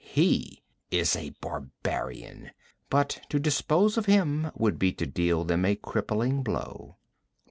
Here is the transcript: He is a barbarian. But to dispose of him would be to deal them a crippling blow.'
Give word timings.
He 0.03 0.63
is 0.89 1.15
a 1.15 1.29
barbarian. 1.41 2.49
But 2.89 3.21
to 3.29 3.37
dispose 3.39 3.99
of 3.99 4.07
him 4.07 4.49
would 4.57 4.79
be 4.79 4.91
to 4.93 5.05
deal 5.05 5.43
them 5.45 5.63
a 5.63 5.75
crippling 5.75 6.41
blow.' 6.41 6.97